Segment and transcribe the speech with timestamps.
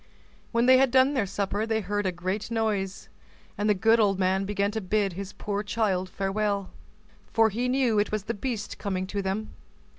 [0.51, 3.07] When they had done their supper, they heard a great noise,
[3.55, 6.71] and the good old man began to bid his poor child farewell,
[7.31, 9.53] for he knew it was the beast coming to them.